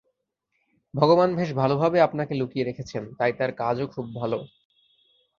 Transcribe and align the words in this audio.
ভগবান 0.93 1.29
বেশ 1.35 1.49
ভালভাবে 1.53 1.97
আপনাকে 2.01 2.33
লুকিয়ে 2.35 2.65
রেখেছেন, 2.65 3.03
তাই 3.19 3.31
তাঁর 3.33 3.51
কাজও 3.51 3.85
খুব 3.87 4.05
ভাল। 4.15 4.31